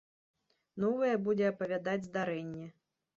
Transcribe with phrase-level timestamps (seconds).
[0.83, 2.65] Новае будзе апавядаць здарэнне.